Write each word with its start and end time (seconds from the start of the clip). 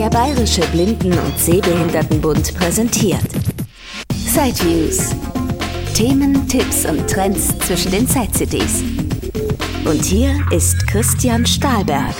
Der 0.00 0.08
Bayerische 0.08 0.62
Blinden- 0.72 1.12
und 1.12 1.38
Sehbehindertenbund 1.38 2.54
präsentiert 2.54 3.20
Sideviews. 4.14 5.10
Themen, 5.92 6.48
Tipps 6.48 6.86
und 6.86 7.06
Trends 7.06 7.48
zwischen 7.58 7.90
den 7.90 8.06
Side-CDs. 8.06 8.82
Und 9.84 10.02
hier 10.02 10.40
ist 10.52 10.86
Christian 10.86 11.44
Stahlberg. 11.44 12.14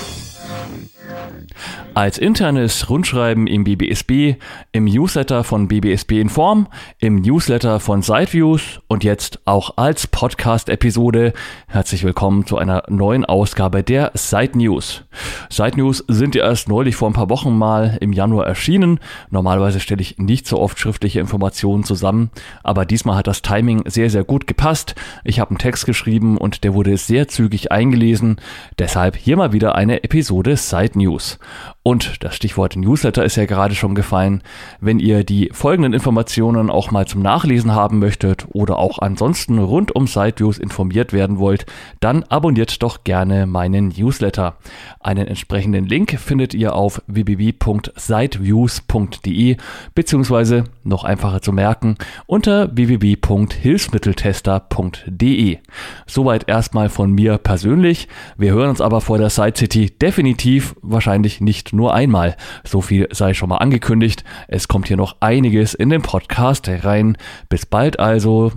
Als 1.93 2.17
internes 2.17 2.89
Rundschreiben 2.89 3.47
im 3.47 3.65
BBSB, 3.65 4.35
im 4.71 4.85
Newsletter 4.85 5.43
von 5.43 5.67
BBSB 5.67 6.21
Inform, 6.21 6.67
im 6.99 7.17
Newsletter 7.17 7.81
von 7.81 8.01
Sideviews 8.01 8.79
und 8.87 9.03
jetzt 9.03 9.41
auch 9.43 9.75
als 9.75 10.07
Podcast-Episode. 10.07 11.33
Herzlich 11.67 12.05
willkommen 12.05 12.45
zu 12.47 12.57
einer 12.57 12.83
neuen 12.87 13.25
Ausgabe 13.25 13.83
der 13.83 14.11
Side 14.13 14.57
News. 14.57 15.03
Side 15.49 15.75
News 15.75 16.01
sind 16.07 16.33
ja 16.33 16.45
erst 16.45 16.69
neulich 16.69 16.95
vor 16.95 17.09
ein 17.09 17.13
paar 17.13 17.29
Wochen 17.29 17.57
mal 17.57 17.97
im 17.99 18.13
Januar 18.13 18.47
erschienen. 18.47 19.01
Normalerweise 19.29 19.81
stelle 19.81 20.01
ich 20.01 20.17
nicht 20.17 20.47
so 20.47 20.59
oft 20.59 20.79
schriftliche 20.79 21.19
Informationen 21.19 21.83
zusammen, 21.83 22.31
aber 22.63 22.85
diesmal 22.85 23.17
hat 23.17 23.27
das 23.27 23.41
Timing 23.41 23.83
sehr, 23.85 24.09
sehr 24.09 24.23
gut 24.23 24.47
gepasst. 24.47 24.95
Ich 25.25 25.41
habe 25.41 25.49
einen 25.49 25.59
Text 25.59 25.85
geschrieben 25.85 26.37
und 26.37 26.63
der 26.63 26.73
wurde 26.73 26.95
sehr 26.95 27.27
zügig 27.27 27.73
eingelesen. 27.73 28.37
Deshalb 28.79 29.17
hier 29.17 29.35
mal 29.35 29.51
wieder 29.51 29.75
eine 29.75 30.05
Episode 30.05 30.55
Side 30.55 30.97
News. 30.97 31.37
Und 31.83 32.23
das 32.23 32.35
Stichwort 32.35 32.75
Newsletter 32.75 33.25
ist 33.25 33.37
ja 33.37 33.45
gerade 33.45 33.73
schon 33.73 33.95
gefallen. 33.95 34.43
Wenn 34.79 34.99
ihr 34.99 35.23
die 35.23 35.49
folgenden 35.51 35.93
Informationen 35.93 36.69
auch 36.69 36.91
mal 36.91 37.07
zum 37.07 37.23
Nachlesen 37.23 37.73
haben 37.73 37.97
möchtet 37.97 38.45
oder 38.49 38.77
auch 38.77 38.99
ansonsten 38.99 39.57
rund 39.57 39.95
um 39.95 40.05
Sideviews 40.05 40.59
informiert 40.59 41.11
werden 41.11 41.39
wollt, 41.39 41.65
dann 41.99 42.21
abonniert 42.25 42.83
doch 42.83 43.03
gerne 43.03 43.47
meinen 43.47 43.91
Newsletter. 43.97 44.57
Einen 44.99 45.25
entsprechenden 45.25 45.87
Link 45.87 46.19
findet 46.19 46.53
ihr 46.53 46.75
auf 46.75 47.01
www.sideviews.de 47.07 49.57
beziehungsweise 49.95 50.65
noch 50.83 51.03
einfacher 51.03 51.41
zu 51.41 51.51
merken 51.51 51.95
unter 52.27 52.69
www.hilfsmitteltester.de. 52.75 55.57
Soweit 56.05 56.47
erstmal 56.47 56.89
von 56.89 57.11
mir 57.11 57.39
persönlich. 57.39 58.07
Wir 58.37 58.53
hören 58.53 58.69
uns 58.69 58.81
aber 58.81 59.01
vor 59.01 59.17
der 59.17 59.31
Side 59.31 59.57
City 59.57 59.89
definitiv 59.89 60.75
wahrscheinlich 60.83 61.41
nicht 61.41 61.70
nur 61.73 61.93
einmal. 61.93 62.35
So 62.63 62.81
viel 62.81 63.07
sei 63.11 63.33
schon 63.33 63.49
mal 63.49 63.57
angekündigt. 63.57 64.23
Es 64.47 64.67
kommt 64.67 64.87
hier 64.87 64.97
noch 64.97 65.17
einiges 65.19 65.73
in 65.73 65.89
den 65.89 66.01
Podcast 66.01 66.67
rein. 66.67 67.17
Bis 67.49 67.65
bald 67.65 67.99
also. 67.99 68.51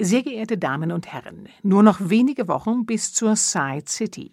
Sehr 0.00 0.22
geehrte 0.22 0.58
Damen 0.58 0.90
und 0.90 1.12
Herren, 1.12 1.48
nur 1.62 1.82
noch 1.82 2.10
wenige 2.10 2.48
Wochen 2.48 2.84
bis 2.84 3.14
zur 3.14 3.36
Side 3.36 3.84
City. 3.86 4.32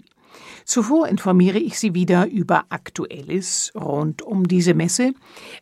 Zuvor 0.66 1.08
informiere 1.08 1.60
ich 1.60 1.78
Sie 1.78 1.94
wieder 1.94 2.28
über 2.28 2.66
Aktuelles 2.70 3.72
rund 3.76 4.22
um 4.22 4.48
diese 4.48 4.74
Messe, 4.74 5.14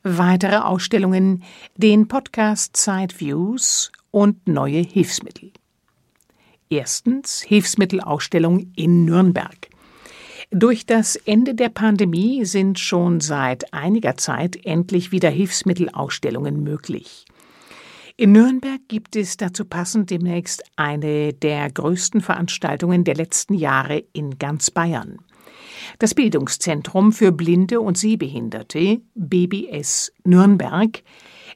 weitere 0.03 0.57
Ausstellungen, 0.57 1.43
den 1.75 2.07
Podcast 2.07 2.77
Side 2.77 3.15
Views 3.17 3.91
und 4.11 4.47
neue 4.47 4.79
Hilfsmittel. 4.79 5.51
Erstens 6.69 7.41
Hilfsmittelausstellung 7.41 8.71
in 8.75 9.05
Nürnberg. 9.05 9.68
Durch 10.51 10.87
das 10.87 11.15
Ende 11.15 11.53
der 11.53 11.69
Pandemie 11.69 12.43
sind 12.43 12.79
schon 12.79 13.19
seit 13.19 13.71
einiger 13.71 14.17
Zeit 14.17 14.65
endlich 14.65 15.11
wieder 15.11 15.29
Hilfsmittelausstellungen 15.29 16.63
möglich. 16.63 17.25
In 18.17 18.31
Nürnberg 18.31 18.81
gibt 18.87 19.15
es 19.15 19.37
dazu 19.37 19.63
passend 19.63 20.09
demnächst 20.09 20.63
eine 20.75 21.33
der 21.33 21.69
größten 21.69 22.21
Veranstaltungen 22.21 23.03
der 23.03 23.13
letzten 23.13 23.53
Jahre 23.53 24.03
in 24.11 24.39
ganz 24.39 24.71
Bayern. 24.71 25.19
Das 25.99 26.15
Bildungszentrum 26.15 27.11
für 27.11 27.31
Blinde 27.31 27.79
und 27.79 27.99
Sehbehinderte 27.99 29.01
BBS 29.13 30.11
Nürnberg 30.23 31.03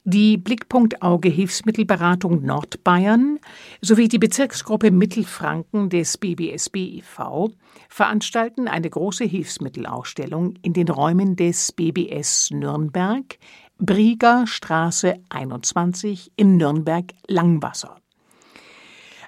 die 0.03 0.37
Blickpunkt 0.37 1.01
Auge 1.01 1.29
Hilfsmittelberatung 1.29 2.43
Nordbayern 2.43 3.39
sowie 3.81 4.07
die 4.07 4.19
Bezirksgruppe 4.19 4.91
Mittelfranken 4.91 5.89
des 5.89 6.17
BBSB 6.17 6.75
e.V. 6.75 7.51
veranstalten 7.87 8.67
eine 8.67 8.89
große 8.89 9.23
Hilfsmittelausstellung 9.23 10.55
in 10.61 10.73
den 10.73 10.89
Räumen 10.89 11.35
des 11.35 11.71
BBS 11.71 12.51
Nürnberg, 12.51 13.37
Brieger 13.79 14.45
Straße 14.45 15.15
21 15.29 16.31
in 16.35 16.57
Nürnberg-Langwasser. 16.57 18.02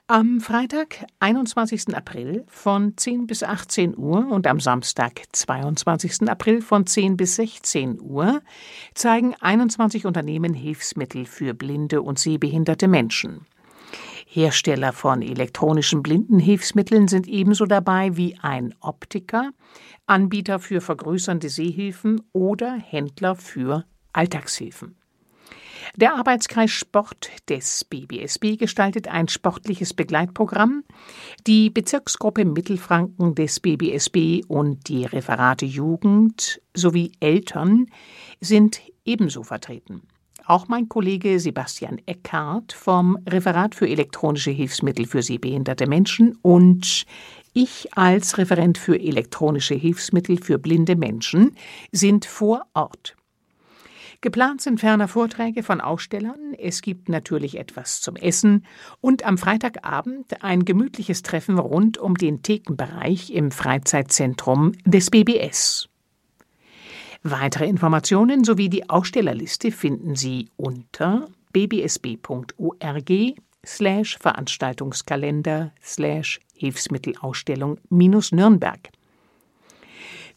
Am 0.08 0.40
Freitag, 0.40 1.04
21. 1.20 1.96
April 1.96 2.44
von 2.48 2.96
10 2.96 3.26
bis 3.26 3.42
18 3.42 3.98
Uhr 3.98 4.28
und 4.28 4.46
am 4.46 4.60
Samstag, 4.60 5.24
22. 5.32 6.30
April 6.30 6.62
von 6.62 6.86
10 6.86 7.18
bis 7.18 7.38
16 7.38 8.00
Uhr 8.00 8.44
zeigen 8.94 9.34
21 9.42 10.06
Unternehmen 10.06 10.54
Hilfsmittel 10.54 11.26
für 11.26 11.56
blinde 11.56 12.04
und 12.04 12.20
sehbehinderte 12.20 12.88
Menschen. 12.88 13.48
Hersteller 14.28 14.94
von 14.94 15.24
elektronischen 15.24 16.04
Blindenhilfsmitteln 16.04 17.08
sind 17.08 17.28
ebenso 17.28 17.66
dabei 17.66 18.16
wie 18.16 18.38
ein 18.40 18.76
Optiker, 18.82 19.54
Anbieter 20.06 20.60
für 20.60 20.82
vergrößernde 20.82 21.50
Sehhilfen 21.50 22.22
oder 22.32 22.74
Händler 22.76 23.36
für 23.36 23.86
Alltagshilfen. 24.14 24.98
Der 25.98 26.16
Arbeitskreis 26.16 26.72
Sport 26.72 27.30
des 27.48 27.86
BBSB 27.86 28.58
gestaltet 28.58 29.08
ein 29.08 29.30
sportliches 29.30 29.94
Begleitprogramm. 29.94 30.84
Die 31.48 31.70
Bezirksgruppe 31.70 32.44
Mittelfranken 32.44 33.34
des 33.34 33.62
BBSB 33.62 34.44
und 34.50 34.90
die 34.90 35.06
Referate 35.06 35.66
Jugend 35.66 36.62
sowie 36.74 37.14
Eltern 37.22 37.86
sind 38.42 38.82
ebenso 39.06 39.44
vertreten. 39.44 40.02
Auch 40.46 40.68
mein 40.68 40.90
Kollege 40.90 41.40
Sebastian 41.40 42.02
Eckhardt 42.06 42.74
vom 42.74 43.18
Referat 43.26 43.74
für 43.74 43.88
elektronische 43.88 44.52
Hilfsmittel 44.52 45.06
für 45.08 45.22
sehbehinderte 45.22 45.88
Menschen 45.88 46.38
und 46.42 47.06
ich 47.54 47.88
als 47.98 48.38
Referent 48.38 48.78
für 48.78 49.00
elektronische 49.00 49.76
Hilfsmittel 49.76 50.44
für 50.44 50.60
blinde 50.60 50.98
Menschen 50.98 51.56
sind 51.94 52.26
vor 52.26 52.66
Ort. 52.74 53.16
Geplant 54.22 54.62
sind 54.62 54.80
ferner 54.80 55.08
Vorträge 55.08 55.64
von 55.64 55.82
Ausstellern, 55.82 56.54
es 56.58 56.82
gibt 56.82 57.10
natürlich 57.10 57.58
etwas 57.58 58.02
zum 58.02 58.16
Essen 58.16 58.66
und 59.02 59.26
am 59.26 59.38
Freitagabend 59.38 60.44
ein 60.44 60.66
gemütliches 60.66 61.22
Treffen 61.22 61.60
rund 61.60 61.98
um 61.98 62.16
den 62.16 62.42
Thekenbereich 62.42 63.32
im 63.32 63.52
Freizeitzentrum 63.52 64.74
des 64.86 65.10
BBS. 65.10 65.90
Weitere 67.24 67.68
Informationen 67.68 68.44
sowie 68.44 68.70
die 68.70 68.90
Ausstellerliste 68.90 69.72
finden 69.72 70.16
Sie 70.16 70.50
unter 70.58 71.28
bbsb.org 71.54 73.12
slash 73.66 74.18
Veranstaltungskalender 74.20 75.72
slash 75.82 76.40
Hilfsmittelausstellung 76.54 77.80
Nürnberg. 77.90 78.92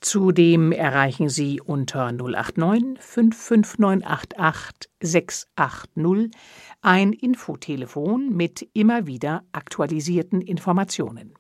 Zudem 0.00 0.70
erreichen 0.70 1.28
Sie 1.28 1.60
unter 1.60 2.12
089 2.12 2.98
55988 3.00 4.90
680 5.00 6.30
ein 6.82 7.12
Infotelefon 7.12 8.34
mit 8.34 8.68
immer 8.74 9.06
wieder 9.06 9.42
aktualisierten 9.52 10.40
Informationen. 10.40 11.34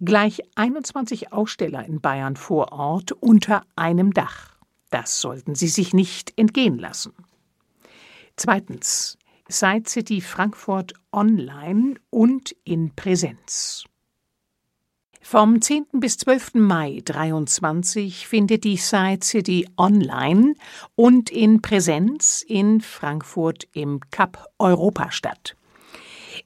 Gleich 0.00 0.42
21 0.56 1.32
Aussteller 1.32 1.84
in 1.86 2.00
Bayern 2.00 2.34
vor 2.34 2.72
Ort 2.72 3.12
unter 3.12 3.62
einem 3.76 4.12
Dach. 4.12 4.56
Das 4.90 5.20
sollten 5.20 5.54
Sie 5.54 5.68
sich 5.68 5.94
nicht 5.94 6.32
entgehen 6.36 6.78
lassen. 6.78 7.12
Zweitens. 8.36 9.16
Side 9.48 9.88
City 9.88 10.20
Frankfurt 10.20 10.94
online 11.12 11.96
und 12.10 12.56
in 12.64 12.94
Präsenz. 12.94 13.84
Vom 15.24 15.62
10. 15.62 15.86
bis 15.92 16.18
12. 16.18 16.54
Mai 16.54 17.00
2023 17.06 18.26
findet 18.26 18.64
die 18.64 18.76
Side 18.76 19.20
City 19.22 19.66
online 19.78 20.56
und 20.96 21.30
in 21.30 21.62
Präsenz 21.62 22.44
in 22.46 22.80
Frankfurt 22.80 23.68
im 23.72 24.00
Cup 24.10 24.48
Europa 24.58 25.12
statt. 25.12 25.56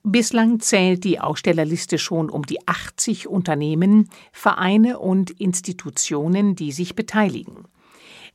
Bislang 0.04 0.60
zählt 0.60 1.04
die 1.04 1.18
Ausstellerliste 1.18 1.98
schon 1.98 2.28
um 2.28 2.44
die 2.44 2.68
80 2.68 3.26
Unternehmen, 3.26 4.10
Vereine 4.30 4.98
und 4.98 5.30
Institutionen, 5.30 6.54
die 6.54 6.70
sich 6.70 6.94
beteiligen. 6.94 7.64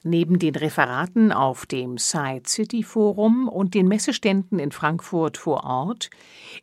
Neben 0.03 0.39
den 0.39 0.55
Referaten 0.55 1.31
auf 1.31 1.67
dem 1.67 1.99
Side 1.99 2.47
City 2.47 2.81
Forum 2.81 3.47
und 3.47 3.75
den 3.75 3.87
Messeständen 3.87 4.57
in 4.57 4.71
Frankfurt 4.71 5.37
vor 5.37 5.63
Ort 5.63 6.09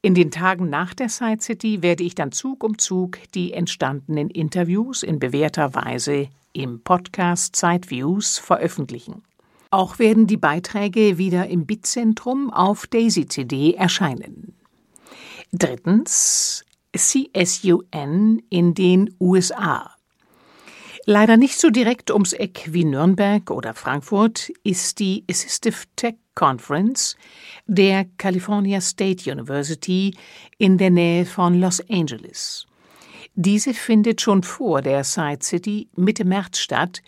In 0.02 0.14
den 0.14 0.30
Tagen 0.30 0.70
nach 0.70 0.94
der 0.94 1.10
Side 1.10 1.42
City 1.42 1.82
werde 1.82 2.04
ich 2.04 2.16
dann 2.16 2.32
Zug 2.32 2.64
um 2.64 2.78
Zug 2.78 3.20
die 3.34 3.54
entstandenen 3.54 4.30
Interviews 4.30 5.04
in 5.04 5.20
bewährter 5.20 5.74
Weise 5.74 6.28
im 6.52 6.82
Podcast 6.82 7.56
Sideviews 7.56 8.40
veröffentlichen. 8.40 9.24
Auch 9.72 10.00
werden 10.00 10.28
die 10.28 10.38
Beiträge 10.38 11.18
wieder 11.18 11.48
im 11.48 11.66
Bitzentrum 11.66 12.52
auf 12.52 12.88
Daisy 12.88 13.28
CD 13.28 13.74
erscheinen. 13.74 14.55
Drittens 15.58 16.66
CSUN 16.94 18.42
in 18.50 18.74
den 18.74 19.16
USA. 19.22 19.96
Leider 21.06 21.38
nicht 21.38 21.58
so 21.58 21.70
direkt 21.70 22.12
ums 22.12 22.34
Eck 22.34 22.68
wie 22.74 22.84
Nürnberg 22.84 23.50
oder 23.52 23.74
Frankfurt 23.74 24.52
ist 24.66 25.00
die 25.00 25.24
Assistive 25.32 25.78
Tech 25.96 26.16
Conference 26.34 27.16
der 27.68 28.04
California 28.18 28.82
State 28.82 29.32
University 29.32 30.14
in 30.58 30.78
der 30.78 30.90
Nähe 30.90 31.26
von 31.26 31.62
Los 31.62 31.82
Angeles. 31.90 32.66
Diese 33.36 33.74
findet 33.74 34.20
schon 34.20 34.44
vor 34.44 34.82
der 34.82 35.06
Side 35.06 35.40
City 35.42 35.88
Mitte 35.96 36.26
März 36.26 36.58
statt. 36.58 37.02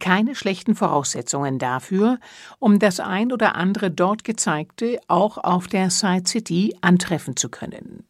Keine 0.00 0.34
schlechten 0.34 0.74
Voraussetzungen 0.74 1.58
dafür, 1.58 2.18
um 2.58 2.80
das 2.80 2.98
ein 2.98 3.32
oder 3.32 3.54
andere 3.54 3.90
dort 3.90 4.24
gezeigte 4.24 4.98
auch 5.06 5.38
auf 5.38 5.68
der 5.68 5.90
Side 5.90 6.24
City 6.26 6.76
antreffen 6.80 7.36
zu 7.36 7.48
können. 7.48 8.04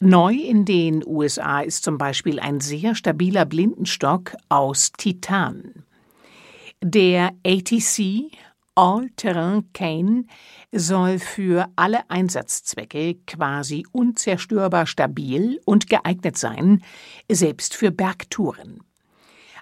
Neu 0.00 0.34
in 0.34 0.64
den 0.64 1.06
USA 1.06 1.60
ist 1.60 1.84
zum 1.84 1.98
Beispiel 1.98 2.40
ein 2.40 2.60
sehr 2.60 2.94
stabiler 2.94 3.44
Blindenstock 3.44 4.34
aus 4.48 4.92
Titan. 4.92 5.84
Der 6.82 7.30
ATC 7.46 8.30
All-Terrain 8.74 9.72
Cane 9.72 10.24
soll 10.72 11.20
für 11.20 11.68
alle 11.76 12.10
Einsatzzwecke 12.10 13.14
quasi 13.26 13.86
unzerstörbar 13.92 14.86
stabil 14.86 15.60
und 15.64 15.88
geeignet 15.88 16.36
sein, 16.36 16.82
selbst 17.30 17.76
für 17.76 17.92
Bergtouren. 17.92 18.80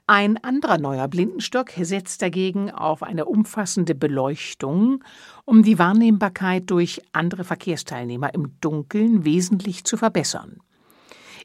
Ein 0.09 0.43
anderer 0.43 0.79
neuer 0.79 1.07
Blindenstock 1.07 1.71
setzt 1.81 2.23
dagegen 2.23 2.71
auf 2.71 3.05
eine 3.05 3.25
umfassende 3.25 3.95
Beleuchtung, 3.95 5.05
um 5.45 5.63
die 5.63 5.79
Wahrnehmbarkeit 5.79 6.71
durch 6.71 7.01
andere 7.13 7.45
Verkehrsteilnehmer 7.45 8.35
im 8.35 8.59
Dunkeln 8.61 9.25
wesentlich 9.25 9.85
zu 9.85 9.97
verbessern. 9.97 10.59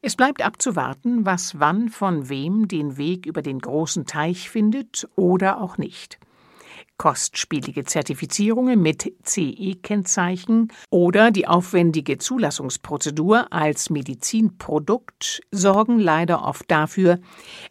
Es 0.02 0.16
bleibt 0.16 0.44
abzuwarten, 0.44 1.26
was 1.26 1.60
wann 1.60 1.90
von 1.90 2.30
wem 2.30 2.68
den 2.68 2.98
Weg 2.98 3.26
über 3.26 3.42
den 3.42 3.60
großen 3.60 4.06
Teich 4.06 4.50
findet 4.50 5.08
oder 5.16 5.62
auch 5.62 5.78
nicht 5.78 6.20
kostspielige 6.98 7.84
Zertifizierungen 7.84 8.82
mit 8.82 9.12
CE-Kennzeichen 9.24 10.72
oder 10.90 11.32
die 11.32 11.48
aufwendige 11.48 12.18
Zulassungsprozedur 12.18 13.52
als 13.52 13.90
Medizinprodukt 13.90 15.42
sorgen 15.52 16.00
leider 16.00 16.44
oft 16.44 16.70
dafür, 16.70 17.20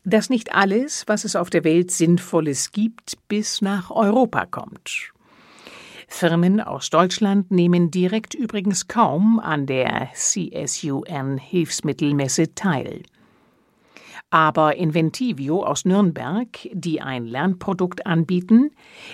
dass 0.04 0.30
nicht 0.30 0.54
alles, 0.54 1.04
was 1.06 1.24
es 1.24 1.36
auf 1.36 1.50
der 1.50 1.64
Welt 1.64 1.90
Sinnvolles 1.90 2.70
gibt, 2.72 3.18
bis 3.28 3.60
nach 3.60 3.90
Europa 3.90 4.46
kommt. 4.46 5.12
Firmen 6.08 6.60
aus 6.60 6.90
Deutschland 6.90 7.50
nehmen 7.50 7.90
direkt 7.90 8.34
übrigens 8.34 8.86
kaum 8.86 9.40
an 9.40 9.66
der 9.66 10.10
CSUN 10.14 11.36
Hilfsmittelmesse 11.36 12.54
teil 12.54 13.02
aber 14.30 14.76
Inventivio 14.76 15.64
aus 15.64 15.84
Nürnberg, 15.84 16.68
die 16.72 17.00
ein 17.00 17.26
Lernprodukt 17.26 18.06
anbieten, 18.06 18.70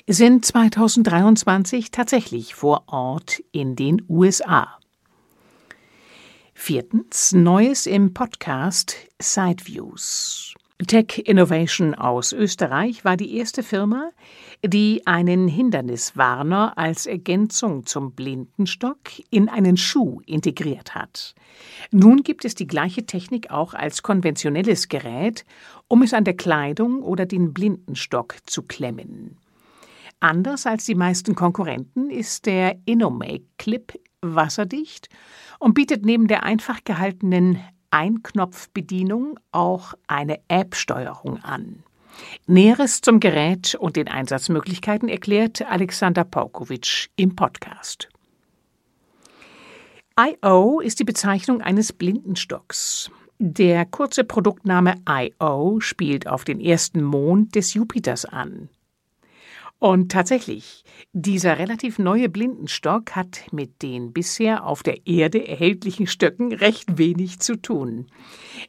sind 0.06 0.44
2023 0.44 1.90
tatsächlich 1.90 2.54
vor 2.54 2.84
Ort 2.86 3.42
in 3.52 3.76
den 3.76 4.02
USA. 4.08 4.78
Viertens 6.54 7.32
Neues 7.32 7.86
im 7.86 8.14
Podcast 8.14 8.96
Sideviews. 9.20 10.54
Tech 10.86 11.22
Innovation 11.26 11.94
aus 11.94 12.32
Österreich 12.32 13.04
war 13.04 13.16
die 13.16 13.36
erste 13.36 13.62
Firma, 13.62 14.10
die 14.64 15.06
einen 15.06 15.46
Hinderniswarner 15.46 16.76
als 16.76 17.06
Ergänzung 17.06 17.86
zum 17.86 18.12
Blindenstock 18.12 18.98
in 19.30 19.48
einen 19.48 19.76
Schuh 19.76 20.20
integriert 20.26 20.94
hat. 20.94 21.34
Nun 21.90 22.22
gibt 22.22 22.44
es 22.44 22.54
die 22.54 22.66
gleiche 22.66 23.06
Technik 23.06 23.50
auch 23.50 23.74
als 23.74 24.02
konventionelles 24.02 24.88
Gerät, 24.88 25.44
um 25.88 26.02
es 26.02 26.14
an 26.14 26.24
der 26.24 26.36
Kleidung 26.36 27.02
oder 27.02 27.26
den 27.26 27.52
Blindenstock 27.52 28.36
zu 28.46 28.62
klemmen. 28.62 29.36
Anders 30.20 30.66
als 30.66 30.84
die 30.84 30.94
meisten 30.94 31.34
Konkurrenten 31.34 32.10
ist 32.10 32.46
der 32.46 32.78
InnoMake 32.86 33.44
Clip 33.58 33.92
wasserdicht 34.20 35.08
und 35.58 35.74
bietet 35.74 36.04
neben 36.06 36.28
der 36.28 36.44
einfach 36.44 36.84
gehaltenen 36.84 37.58
Einknopfbedienung 37.92 39.38
auch 39.52 39.94
eine 40.08 40.40
App-Steuerung 40.48 41.38
an. 41.44 41.84
Näheres 42.46 43.00
zum 43.00 43.20
Gerät 43.20 43.74
und 43.74 43.96
den 43.96 44.08
Einsatzmöglichkeiten 44.08 45.08
erklärt 45.08 45.62
Alexander 45.62 46.24
Paukowitsch 46.24 47.08
im 47.16 47.36
Podcast. 47.36 48.08
I.O. 50.18 50.80
ist 50.80 51.00
die 51.00 51.04
Bezeichnung 51.04 51.62
eines 51.62 51.92
Blindenstocks. 51.92 53.10
Der 53.38 53.86
kurze 53.86 54.24
Produktname 54.24 54.96
I.O. 55.08 55.80
spielt 55.80 56.26
auf 56.28 56.44
den 56.44 56.60
ersten 56.60 57.02
Mond 57.02 57.54
des 57.54 57.74
Jupiters 57.74 58.24
an. 58.24 58.68
Und 59.82 60.12
tatsächlich, 60.12 60.84
dieser 61.12 61.58
relativ 61.58 61.98
neue 61.98 62.28
Blindenstock 62.28 63.16
hat 63.16 63.40
mit 63.50 63.82
den 63.82 64.12
bisher 64.12 64.64
auf 64.64 64.84
der 64.84 65.08
Erde 65.08 65.48
erhältlichen 65.48 66.06
Stöcken 66.06 66.52
recht 66.52 66.98
wenig 66.98 67.40
zu 67.40 67.56
tun. 67.56 68.06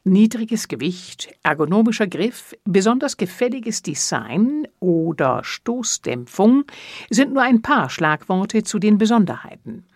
Niedriges 0.02 0.66
Gewicht, 0.66 1.32
ergonomischer 1.44 2.08
Griff, 2.08 2.56
besonders 2.64 3.16
gefälliges 3.16 3.80
Design 3.80 4.66
oder 4.80 5.44
Stoßdämpfung 5.44 6.64
sind 7.10 7.32
nur 7.32 7.44
ein 7.44 7.62
paar 7.62 7.90
Schlagworte 7.90 8.64
zu 8.64 8.80
den 8.80 8.98
Besonderheiten. 8.98 9.86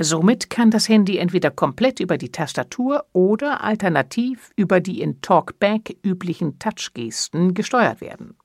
Somit 0.03 0.49
kann 0.49 0.71
das 0.71 0.89
Handy 0.89 1.17
entweder 1.17 1.51
komplett 1.51 1.99
über 1.99 2.17
die 2.17 2.31
Tastatur 2.31 3.05
oder 3.13 3.63
alternativ 3.63 4.51
über 4.55 4.79
die 4.79 5.01
in 5.01 5.21
Talkback 5.21 5.97
üblichen 6.03 6.59
Touchgesten 6.59 7.53
gesteuert 7.53 8.01
werden. 8.01 8.35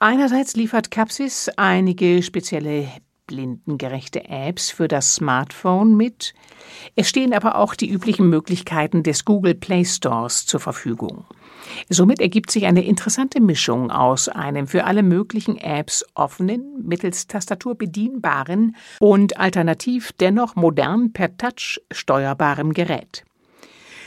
Einerseits 0.00 0.54
liefert 0.56 0.90
Capsys 0.90 1.50
einige 1.56 2.22
spezielle 2.22 2.88
blindengerechte 3.26 4.24
Apps 4.28 4.70
für 4.70 4.88
das 4.88 5.14
Smartphone 5.14 5.96
mit. 5.96 6.34
Es 6.96 7.08
stehen 7.08 7.32
aber 7.32 7.56
auch 7.56 7.74
die 7.74 7.88
üblichen 7.88 8.28
Möglichkeiten 8.28 9.02
des 9.02 9.24
Google 9.24 9.54
Play 9.54 9.84
Stores 9.84 10.46
zur 10.46 10.60
Verfügung. 10.60 11.24
Somit 11.88 12.20
ergibt 12.20 12.50
sich 12.50 12.66
eine 12.66 12.84
interessante 12.84 13.40
Mischung 13.40 13.90
aus 13.90 14.28
einem 14.28 14.66
für 14.66 14.84
alle 14.84 15.02
möglichen 15.02 15.56
Apps 15.56 16.04
offenen, 16.14 16.86
mittels 16.86 17.26
Tastatur 17.26 17.74
bedienbaren 17.76 18.76
und 19.00 19.38
alternativ 19.38 20.12
dennoch 20.12 20.56
modern 20.56 21.12
per 21.12 21.36
Touch 21.36 21.80
steuerbarem 21.90 22.72
Gerät. 22.72 23.24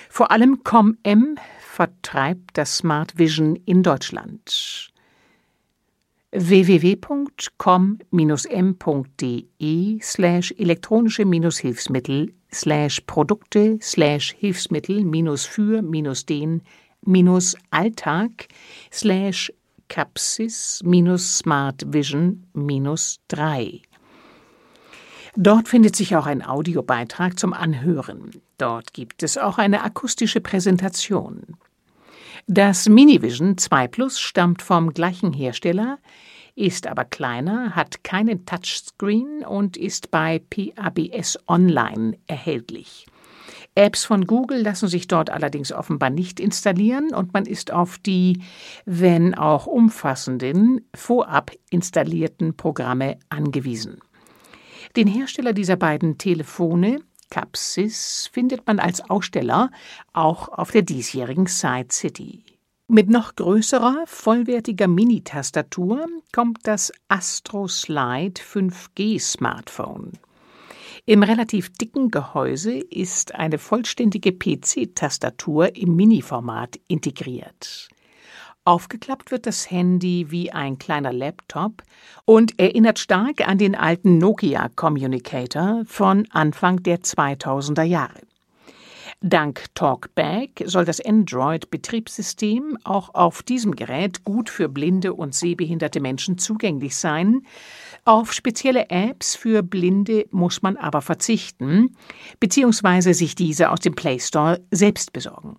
Vor 0.09 0.31
allem 0.31 0.63
ComM 0.63 1.37
vertreibt 1.59 2.57
das 2.57 2.77
Smart 2.77 3.17
Vision 3.17 3.55
in 3.65 3.81
Deutschland 3.81 4.91
www.com-m.de 6.33 7.49
slash 10.01 10.53
elektronische 10.57 11.25
Hilfsmittel 11.25 12.33
slash 12.53 13.01
Produkte 13.01 13.77
slash 13.81 14.33
Hilfsmittel 14.37 15.03
minus 15.03 15.45
für 15.45 15.81
minus 15.81 16.25
den 16.25 16.61
minus 17.05 17.55
Alltag 17.71 18.47
slash 18.91 19.51
Capsis 19.89 20.81
minus 20.83 21.39
Smart 21.39 21.83
Vision 21.85 22.45
minus 22.53 23.19
3. 23.27 23.81
Dort 25.35 25.69
findet 25.69 25.95
sich 25.95 26.15
auch 26.15 26.25
ein 26.25 26.45
Audiobeitrag 26.45 27.39
zum 27.39 27.53
Anhören. 27.53 28.31
Dort 28.57 28.93
gibt 28.93 29.23
es 29.23 29.37
auch 29.37 29.57
eine 29.57 29.83
akustische 29.83 30.41
Präsentation. 30.41 31.57
Das 32.47 32.89
Minivision 32.89 33.57
2 33.57 33.87
Plus 33.87 34.19
stammt 34.19 34.61
vom 34.61 34.93
gleichen 34.93 35.31
Hersteller, 35.31 35.99
ist 36.55 36.87
aber 36.87 37.05
kleiner, 37.05 37.75
hat 37.75 38.03
keinen 38.03 38.45
Touchscreen 38.45 39.45
und 39.45 39.77
ist 39.77 40.11
bei 40.11 40.41
PABS 40.49 41.39
Online 41.47 42.17
erhältlich. 42.27 43.05
Apps 43.75 44.03
von 44.03 44.25
Google 44.27 44.61
lassen 44.61 44.89
sich 44.89 45.07
dort 45.07 45.29
allerdings 45.29 45.71
offenbar 45.71 46.09
nicht 46.09 46.39
installieren 46.39 47.13
und 47.13 47.33
man 47.33 47.45
ist 47.45 47.71
auf 47.71 47.97
die, 47.99 48.41
wenn 48.85 49.33
auch 49.33 49.65
umfassenden, 49.65 50.85
vorab 50.93 51.51
installierten 51.69 52.57
Programme 52.57 53.17
angewiesen. 53.29 53.99
Den 54.97 55.07
Hersteller 55.07 55.53
dieser 55.53 55.77
beiden 55.77 56.17
Telefone 56.17 56.99
Capsys 57.29 58.29
findet 58.31 58.67
man 58.67 58.79
als 58.79 59.09
Aussteller 59.09 59.71
auch 60.11 60.49
auf 60.49 60.71
der 60.71 60.81
diesjährigen 60.81 61.47
Side 61.47 61.87
City. 61.91 62.43
Mit 62.87 63.09
noch 63.09 63.35
größerer, 63.35 64.03
vollwertiger 64.05 64.89
Mini-Tastatur 64.89 66.07
kommt 66.33 66.59
das 66.63 66.91
Astro 67.07 67.69
Slide 67.69 68.33
5G 68.33 69.17
Smartphone. 69.17 70.11
Im 71.05 71.23
relativ 71.23 71.73
dicken 71.73 72.11
Gehäuse 72.11 72.77
ist 72.77 73.33
eine 73.33 73.57
vollständige 73.57 74.31
PC-Tastatur 74.31 75.75
im 75.75 75.95
Mini-Format 75.95 76.79
integriert. 76.87 77.89
Aufgeklappt 78.65 79.31
wird 79.31 79.47
das 79.47 79.71
Handy 79.71 80.27
wie 80.29 80.51
ein 80.51 80.77
kleiner 80.77 81.11
Laptop 81.11 81.81
und 82.25 82.59
erinnert 82.59 82.99
stark 82.99 83.47
an 83.47 83.57
den 83.57 83.73
alten 83.73 84.19
Nokia 84.19 84.69
Communicator 84.75 85.81
von 85.87 86.27
Anfang 86.29 86.83
der 86.83 86.99
2000er 86.99 87.81
Jahre. 87.81 88.21
Dank 89.23 89.65
Talkback 89.75 90.63
soll 90.65 90.83
das 90.83 90.99
Android-Betriebssystem 90.99 92.79
auch 92.83 93.13
auf 93.13 93.43
diesem 93.43 93.75
Gerät 93.75 94.23
gut 94.23 94.49
für 94.49 94.67
blinde 94.67 95.13
und 95.13 95.35
sehbehinderte 95.35 95.99
Menschen 95.99 96.39
zugänglich 96.39 96.95
sein. 96.95 97.43
Auf 98.03 98.33
spezielle 98.33 98.89
Apps 98.89 99.35
für 99.35 99.61
Blinde 99.61 100.25
muss 100.31 100.63
man 100.63 100.75
aber 100.75 101.03
verzichten, 101.03 101.95
beziehungsweise 102.39 103.13
sich 103.13 103.35
diese 103.35 103.69
aus 103.69 103.81
dem 103.81 103.93
Play 103.93 104.19
Store 104.19 104.59
selbst 104.71 105.13
besorgen. 105.13 105.57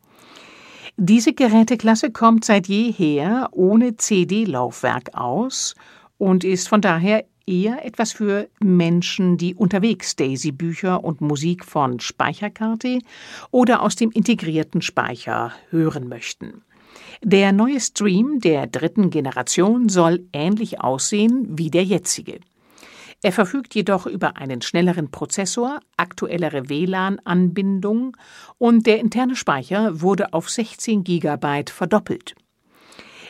Diese 0.96 1.32
Geräteklasse 1.32 2.10
kommt 2.10 2.44
seit 2.44 2.68
jeher 2.68 3.48
ohne 3.52 3.96
CD-Laufwerk 3.96 5.14
aus 5.14 5.74
und 6.18 6.44
ist 6.44 6.68
von 6.68 6.80
daher 6.80 7.24
eher 7.46 7.84
etwas 7.84 8.12
für 8.12 8.48
Menschen, 8.60 9.36
die 9.36 9.54
unterwegs 9.54 10.16
Daisy-Bücher 10.16 11.02
und 11.04 11.20
Musik 11.20 11.64
von 11.64 12.00
Speicherkarte 12.00 13.00
oder 13.50 13.82
aus 13.82 13.96
dem 13.96 14.10
integrierten 14.10 14.82
Speicher 14.82 15.52
hören 15.70 16.08
möchten. 16.08 16.62
Der 17.22 17.52
neue 17.52 17.80
Stream 17.80 18.40
der 18.40 18.66
dritten 18.66 19.10
Generation 19.10 19.88
soll 19.88 20.26
ähnlich 20.32 20.80
aussehen 20.80 21.46
wie 21.58 21.70
der 21.70 21.84
jetzige. 21.84 22.40
Er 23.24 23.32
verfügt 23.32 23.74
jedoch 23.74 24.04
über 24.04 24.36
einen 24.36 24.60
schnelleren 24.60 25.10
Prozessor, 25.10 25.80
aktuellere 25.96 26.68
WLAN-Anbindung 26.68 28.18
und 28.58 28.86
der 28.86 29.00
interne 29.00 29.34
Speicher 29.34 30.02
wurde 30.02 30.34
auf 30.34 30.50
16 30.50 31.04
GB 31.04 31.64
verdoppelt. 31.70 32.34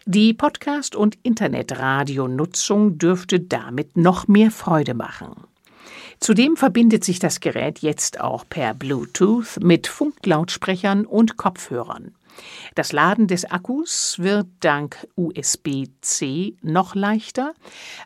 Die 0.04 0.34
Podcast- 0.34 0.96
und 0.96 1.16
Internetradionutzung 1.22 2.98
dürfte 2.98 3.38
damit 3.38 3.96
noch 3.96 4.26
mehr 4.26 4.50
Freude 4.50 4.94
machen. 4.94 5.30
Zudem 6.18 6.56
verbindet 6.56 7.04
sich 7.04 7.20
das 7.20 7.38
Gerät 7.38 7.78
jetzt 7.78 8.20
auch 8.20 8.44
per 8.48 8.74
Bluetooth 8.74 9.60
mit 9.62 9.86
Funklautsprechern 9.86 11.06
und 11.06 11.36
Kopfhörern. 11.36 12.16
Das 12.75 12.93
Laden 12.93 13.26
des 13.26 13.45
Akkus 13.45 14.17
wird 14.19 14.47
dank 14.61 15.07
USB-C 15.17 16.57
noch 16.62 16.95
leichter. 16.95 17.55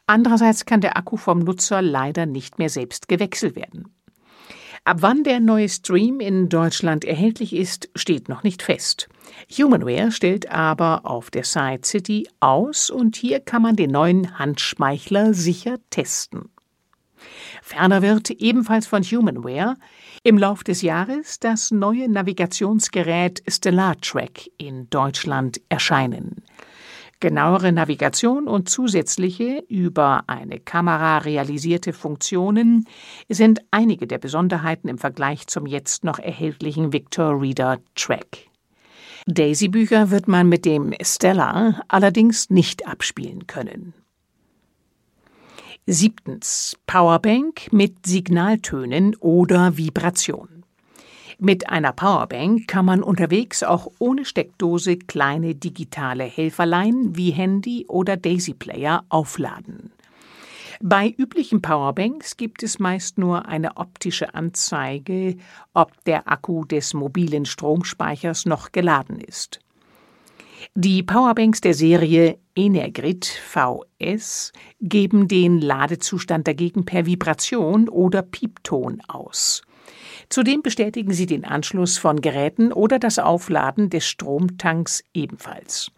Andererseits 0.07 0.67
kann 0.67 0.81
der 0.81 0.97
Akku 0.97 1.17
vom 1.17 1.41
Nutzer 1.41 1.83
leider 1.83 2.27
nicht 2.27 2.59
mehr 2.59 2.69
selbst 2.69 3.09
gewechselt 3.09 3.57
werden. 3.57 3.93
Ab 4.85 4.99
wann 5.01 5.23
der 5.23 5.41
neue 5.41 5.69
Stream 5.69 6.21
in 6.21 6.49
Deutschland 6.49 7.05
erhältlich 7.05 7.55
ist, 7.55 7.91
steht 7.95 8.29
noch 8.29 8.43
nicht 8.43 8.63
fest. 8.63 9.09
Humanware 9.51 10.11
stellt 10.13 10.51
aber 10.51 11.05
auf 11.05 11.31
der 11.31 11.45
Side 11.45 11.81
City 11.85 12.27
aus 12.41 12.89
und 12.89 13.17
hier 13.17 13.41
kann 13.41 13.63
man 13.63 13.77
den 13.77 13.91
neuen 13.91 14.39
Handschmeichler 14.39 15.35
sicher 15.35 15.77
testen. 15.91 16.49
Ferner 17.63 18.03
wird 18.03 18.31
ebenfalls 18.31 18.87
von 18.87 19.03
Humanware 19.03 19.77
im 20.23 20.39
Lauf 20.39 20.65
des 20.65 20.83
Jahres 20.83 21.39
das 21.39 21.71
neue 21.71 22.09
Navigationsgerät 22.09 23.43
Stellar 23.49 24.01
Track 24.01 24.51
in 24.59 24.89
Deutschland 24.91 25.61
erscheinen. 25.69 26.43
Genauere 27.21 27.73
Navigation 27.73 28.47
und 28.47 28.69
zusätzliche 28.69 29.65
über 29.69 30.23
eine 30.29 30.61
Kamera 30.61 31.19
realisierte 31.19 31.93
Funktionen 31.93 32.87
sind 33.29 33.61
einige 33.73 34.07
der 34.07 34.19
Besonderheiten 34.19 34.87
im 34.87 34.99
Vergleich 34.99 35.49
zum 35.49 35.67
jetzt 35.67 36.05
noch 36.05 36.21
erhältlichen 36.21 36.93
Victor 36.93 37.41
Reader 37.41 37.79
Track. 37.97 38.49
Daisy-Bücher 39.27 40.13
wird 40.13 40.29
man 40.29 40.49
mit 40.49 40.65
dem 40.65 40.95
Stella 41.03 41.83
allerdings 41.89 42.51
nicht 42.51 42.87
abspielen 42.87 43.49
können. 43.49 43.95
Siebtens. 45.91 46.77
Powerbank 46.87 47.73
mit 47.73 48.05
Signaltönen 48.05 49.17
oder 49.21 49.79
Vibration. 49.79 50.63
Mit 51.39 51.71
einer 51.71 51.95
Powerbank 51.95 52.69
kann 52.69 52.85
man 52.85 53.03
unterwegs 53.03 53.63
auch 53.63 53.91
ohne 53.99 54.27
Steckdose 54.27 54.99
kleine 54.99 55.55
digitale 55.55 56.25
Helferlein 56.25 57.17
wie 57.17 57.31
Handy 57.31 57.87
oder 57.89 58.19
Daisy 58.19 58.53
Player 58.53 59.03
aufladen. 59.09 59.91
Bei 60.83 61.09
üblichen 61.17 61.63
Powerbanks 61.63 62.37
gibt 62.37 62.63
es 62.63 62.79
meist 62.79 63.17
nur 63.17 63.47
eine 63.47 63.79
optische 63.79 64.35
Anzeige, 64.35 65.39
ob 65.73 66.05
der 66.05 66.29
Akku 66.29 66.67
des 66.67 66.93
mobilen 66.93 67.47
Stromspeichers 67.47 68.45
noch 68.45 68.73
geladen 68.73 69.21
ist. 69.21 69.61
Die 70.75 71.03
Powerbanks 71.03 71.61
der 71.61 71.75
Serie 71.75 72.39
Energrid 72.55 73.27
VS 73.27 74.53
geben 74.81 75.29
den 75.29 75.61
Ladezustand 75.61 76.49
dagegen 76.49 76.85
per 76.85 77.07
Vibration 77.07 77.89
oder 77.89 78.23
Piepton 78.23 79.01
aus. 79.09 79.63
Zudem 80.29 80.63
bestätigen 80.63 81.13
sie 81.13 81.27
den 81.27 81.45
Anschluss 81.45 81.99
von 81.99 82.21
Geräten 82.21 82.73
oder 82.73 82.99
das 82.99 83.19
Aufladen 83.19 83.91
des 83.91 84.07
Stromtanks 84.07 85.03
ebenfalls. 85.15 85.91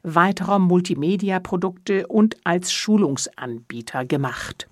weiterer 0.03 0.59
Multimedia-Produkte 0.59 2.07
und 2.07 2.37
als 2.43 2.71
Schulungsanbieter 2.71 4.05
gemacht. 4.05 4.67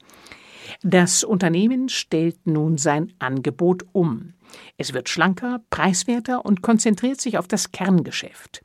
Das 0.84 1.24
Unternehmen 1.24 1.90
stellt 1.90 2.48
nun 2.48 2.78
sein 2.78 3.14
Angebot 3.20 3.86
um. 3.92 4.34
Es 4.78 4.94
wird 4.94 5.10
schlanker, 5.10 5.62
preiswerter 5.70 6.46
und 6.46 6.62
konzentriert 6.62 7.22
sich 7.22 7.38
auf 7.38 7.48
das 7.48 7.72
Kerngeschäft. 7.72 8.62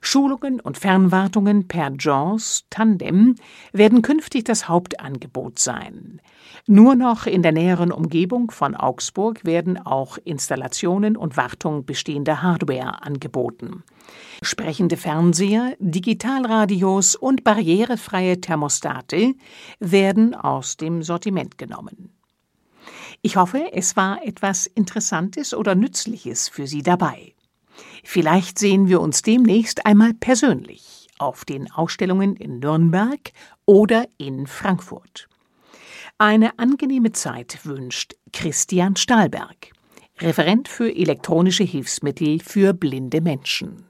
Schulungen 0.00 0.60
und 0.60 0.78
Fernwartungen 0.78 1.66
per 1.66 1.92
JAWS 1.98 2.64
Tandem 2.70 3.34
werden 3.72 4.02
künftig 4.02 4.44
das 4.44 4.68
Hauptangebot 4.68 5.58
sein. 5.58 6.20
Nur 6.66 6.94
noch 6.94 7.26
in 7.26 7.42
der 7.42 7.52
näheren 7.52 7.92
Umgebung 7.92 8.50
von 8.50 8.74
Augsburg 8.74 9.44
werden 9.44 9.78
auch 9.78 10.18
Installationen 10.18 11.16
und 11.16 11.36
Wartung 11.36 11.84
bestehender 11.84 12.42
Hardware 12.42 13.02
angeboten. 13.02 13.82
Sprechende 14.42 14.96
Fernseher, 14.96 15.74
Digitalradios 15.78 17.16
und 17.16 17.44
barrierefreie 17.44 18.40
Thermostate 18.40 19.34
werden 19.80 20.34
aus 20.34 20.76
dem 20.76 21.02
Sortiment 21.02 21.58
genommen. 21.58 22.17
Ich 23.22 23.36
hoffe, 23.36 23.70
es 23.72 23.96
war 23.96 24.24
etwas 24.24 24.66
Interessantes 24.66 25.54
oder 25.54 25.74
Nützliches 25.74 26.48
für 26.48 26.66
Sie 26.66 26.82
dabei. 26.82 27.34
Vielleicht 28.04 28.58
sehen 28.58 28.88
wir 28.88 29.00
uns 29.00 29.22
demnächst 29.22 29.86
einmal 29.86 30.14
persönlich 30.14 31.08
auf 31.18 31.44
den 31.44 31.70
Ausstellungen 31.70 32.36
in 32.36 32.60
Nürnberg 32.60 33.32
oder 33.66 34.06
in 34.18 34.46
Frankfurt. 34.46 35.28
Eine 36.16 36.58
angenehme 36.58 37.12
Zeit 37.12 37.64
wünscht 37.64 38.14
Christian 38.32 38.96
Stahlberg, 38.96 39.72
Referent 40.20 40.68
für 40.68 40.92
elektronische 40.92 41.64
Hilfsmittel 41.64 42.40
für 42.40 42.72
blinde 42.72 43.20
Menschen. 43.20 43.84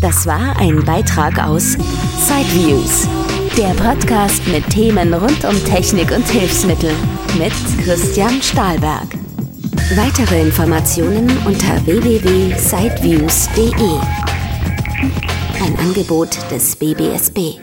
Das 0.00 0.26
war 0.26 0.56
ein 0.58 0.84
Beitrag 0.84 1.42
aus 1.42 1.72
Sideviews, 1.72 3.08
der 3.56 3.74
Podcast 3.74 4.46
mit 4.48 4.68
Themen 4.68 5.14
rund 5.14 5.44
um 5.46 5.64
Technik 5.64 6.10
und 6.10 6.28
Hilfsmittel 6.28 6.90
mit 7.38 7.54
Christian 7.82 8.42
Stahlberg. 8.42 9.06
Weitere 9.94 10.42
Informationen 10.42 11.26
unter 11.46 11.86
www.sideviews.de. 11.86 13.98
Ein 15.64 15.78
Angebot 15.78 16.36
des 16.50 16.76
BBSB. 16.76 17.58